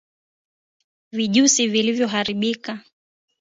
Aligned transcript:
Vijusi 1.11 1.67
vilivyoharibika 1.67 2.83